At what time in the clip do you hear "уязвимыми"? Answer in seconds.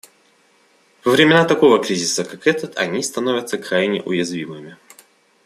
4.01-4.77